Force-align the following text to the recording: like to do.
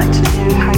like 0.00 0.12
to 0.12 0.22
do. 0.22 0.69